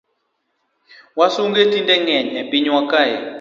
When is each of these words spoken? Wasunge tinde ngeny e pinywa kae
Wasunge 1.19 1.61
tinde 1.71 1.95
ngeny 2.03 2.27
e 2.41 2.41
pinywa 2.49 2.81
kae 2.91 3.15